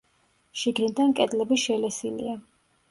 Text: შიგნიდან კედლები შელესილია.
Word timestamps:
შიგნიდან 0.61 1.15
კედლები 1.21 1.61
შელესილია. 1.67 2.39